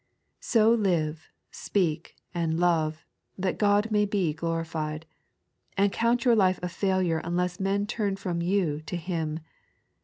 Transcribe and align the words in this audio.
So 0.39 0.71
live, 0.71 1.29
speak, 1.51 2.15
and 2.33 2.59
love, 2.59 3.05
that 3.37 3.59
Qod 3.59 3.91
may 3.91 4.05
be 4.05 4.33
glorified; 4.33 5.05
and 5.77 5.91
count 5.93 6.25
your 6.25 6.35
life 6.35 6.59
a 6.63 6.69
failure 6.69 7.21
unless 7.23 7.59
men 7.59 7.85
turn 7.85 8.15
from 8.15 8.41
you 8.41 8.81
to 8.87 8.97
Him. 8.97 9.41